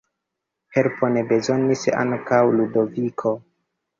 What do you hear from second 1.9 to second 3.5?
ankaŭ Ludoviko.